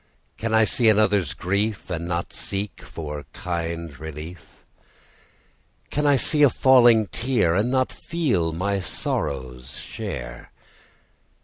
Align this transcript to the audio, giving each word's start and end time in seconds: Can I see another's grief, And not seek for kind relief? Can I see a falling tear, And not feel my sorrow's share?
Can 0.39 0.51
I 0.51 0.65
see 0.65 0.89
another's 0.89 1.35
grief, 1.35 1.91
And 1.91 2.07
not 2.07 2.33
seek 2.33 2.81
for 2.81 3.27
kind 3.33 3.99
relief? 3.99 4.65
Can 5.91 6.07
I 6.07 6.15
see 6.15 6.41
a 6.41 6.49
falling 6.49 7.05
tear, 7.05 7.53
And 7.53 7.69
not 7.69 7.91
feel 7.91 8.51
my 8.51 8.79
sorrow's 8.79 9.77
share? 9.77 10.49